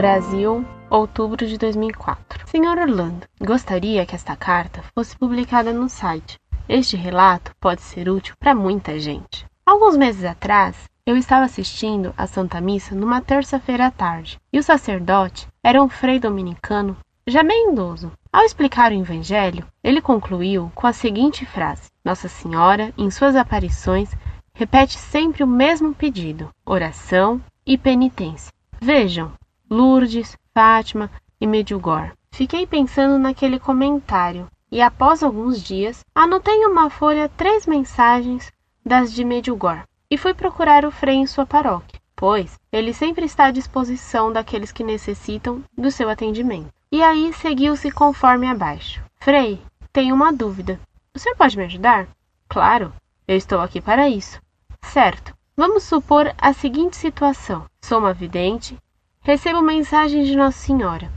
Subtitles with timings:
[0.00, 2.46] Brasil, outubro de 2004.
[2.46, 6.38] Senhor Orlando, gostaria que esta carta fosse publicada no site.
[6.66, 9.44] Este relato pode ser útil para muita gente.
[9.66, 14.62] Alguns meses atrás, eu estava assistindo a Santa Missa numa terça-feira à tarde, e o
[14.62, 18.10] sacerdote era um frei dominicano já meio idoso.
[18.32, 24.10] Ao explicar o Evangelho, ele concluiu com a seguinte frase: Nossa Senhora, em suas aparições,
[24.54, 28.50] repete sempre o mesmo pedido: oração e penitência.
[28.80, 29.30] Vejam,
[29.72, 31.08] Lourdes, Fátima
[31.40, 32.12] e Medjugorje.
[32.32, 38.50] Fiquei pensando naquele comentário e, após alguns dias, anotei em uma folha três mensagens
[38.84, 43.44] das de Medjugorje e fui procurar o Frei em sua paróquia, pois ele sempre está
[43.44, 46.72] à disposição daqueles que necessitam do seu atendimento.
[46.90, 49.00] E aí seguiu-se conforme abaixo.
[49.20, 49.62] Frei,
[49.92, 50.80] tenho uma dúvida.
[51.14, 52.08] O senhor pode me ajudar?
[52.48, 52.92] Claro,
[53.28, 54.42] eu estou aqui para isso.
[54.82, 55.32] Certo.
[55.56, 58.76] Vamos supor a seguinte situação: sou uma vidente
[59.22, 61.12] Recebo mensagens de Nossa Senhora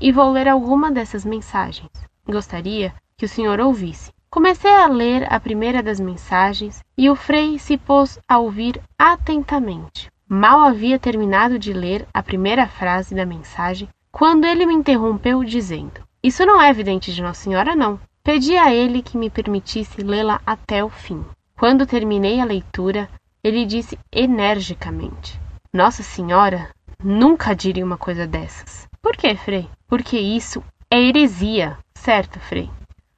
[0.00, 1.88] e vou ler alguma dessas mensagens.
[2.26, 4.12] Gostaria que o senhor ouvisse.
[4.28, 10.10] Comecei a ler a primeira das mensagens e o frei se pôs a ouvir atentamente.
[10.28, 16.00] Mal havia terminado de ler a primeira frase da mensagem quando ele me interrompeu, dizendo:
[16.20, 18.00] Isso não é evidente de Nossa Senhora, não.
[18.24, 21.24] Pedi a ele que me permitisse lê-la até o fim.
[21.56, 23.08] Quando terminei a leitura,
[23.42, 25.40] ele disse energicamente:
[25.72, 26.68] Nossa Senhora
[27.02, 28.86] Nunca diria uma coisa dessas.
[29.00, 29.68] Por que, Frei?
[29.88, 31.78] Porque isso é heresia.
[31.94, 32.70] Certo, Frei.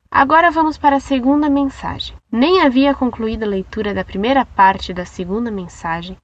[0.09, 2.15] Agora vamos para a segunda mensagem.
[2.31, 6.17] Nem havia concluído a leitura da primeira parte da segunda mensagem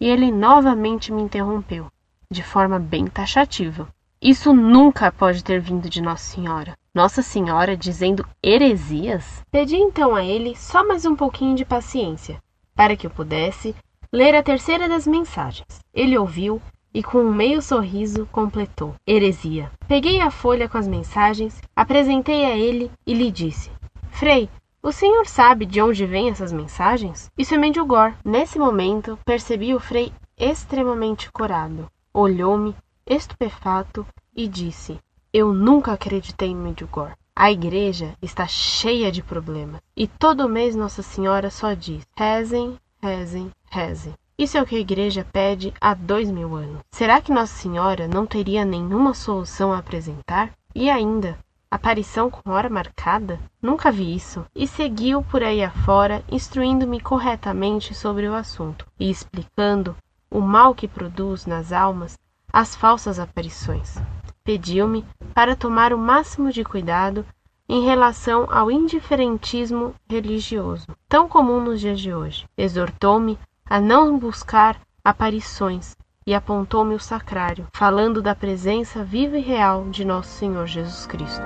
[0.00, 1.86] e ele novamente me interrompeu,
[2.30, 3.88] de forma bem taxativa.
[4.20, 6.74] Isso nunca pode ter vindo de Nossa Senhora.
[6.94, 9.42] Nossa Senhora dizendo heresias?
[9.50, 12.40] Pedi então a ele só mais um pouquinho de paciência,
[12.74, 13.74] para que eu pudesse
[14.12, 15.80] ler a terceira das mensagens.
[15.92, 16.60] Ele ouviu
[16.94, 19.70] e com um meio sorriso completou: Heresia.
[19.88, 23.70] Peguei a folha com as mensagens, apresentei a ele e lhe disse:
[24.10, 24.48] Frei,
[24.82, 27.30] o senhor sabe de onde vêm essas mensagens?
[27.38, 28.16] Isso é Medjugorje.
[28.24, 31.88] Nesse momento, percebi o Frei extremamente corado.
[32.12, 32.74] Olhou-me,
[33.06, 34.98] estupefato, e disse:
[35.32, 37.14] Eu nunca acreditei em Medjugorje.
[37.34, 39.80] A igreja está cheia de problemas.
[39.96, 44.14] E todo mês Nossa Senhora só diz: rezem, rezem, rezem.
[44.38, 46.80] Isso é o que a Igreja pede há dois mil anos.
[46.90, 50.50] Será que Nossa Senhora não teria nenhuma solução a apresentar?
[50.74, 51.38] E ainda,
[51.70, 53.38] aparição com hora marcada?
[53.60, 54.44] Nunca vi isso.
[54.54, 59.94] E seguiu por aí afora, instruindo-me corretamente sobre o assunto e explicando
[60.30, 62.18] o mal que produz nas almas
[62.52, 63.96] as falsas aparições.
[64.42, 65.04] Pediu-me
[65.34, 67.24] para tomar o máximo de cuidado
[67.68, 72.44] em relação ao indiferentismo religioso, tão comum nos dias de hoje.
[72.56, 75.96] Exortou-me a não buscar aparições
[76.26, 81.42] e apontou-me o sacrário, falando da presença viva e real de nosso Senhor Jesus Cristo.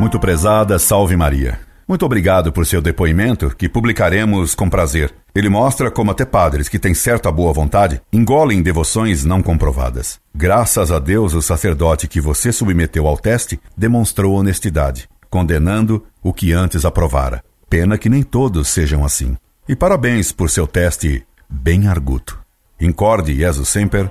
[0.00, 1.60] Muito prezada, salve Maria.
[1.86, 5.12] Muito obrigado por seu depoimento, que publicaremos com prazer.
[5.34, 10.18] Ele mostra como até padres que têm certa boa vontade engolem devoções não comprovadas.
[10.34, 16.52] Graças a Deus, o sacerdote que você submeteu ao teste demonstrou honestidade, condenando o que
[16.52, 17.42] antes aprovara.
[17.72, 19.34] Pena que nem todos sejam assim.
[19.66, 22.38] E parabéns por seu teste bem arguto.
[22.78, 24.10] Incorde Jesus Semper,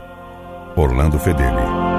[0.76, 1.91] Orlando Fedeli.